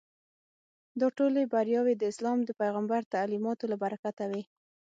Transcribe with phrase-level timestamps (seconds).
[0.99, 4.43] دا ټولې بریاوې د اسلام د پیغمبر تعلیماتو له برکته وې.